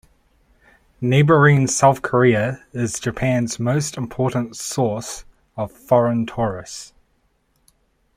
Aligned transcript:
Neighbouring 0.99 1.67
South 1.67 2.01
Korea 2.01 2.65
is 2.73 2.99
Japan's 2.99 3.59
most 3.59 3.97
important 3.97 4.55
source 4.57 5.25
of 5.55 5.71
foreign 5.71 6.25
tourists. 6.25 6.93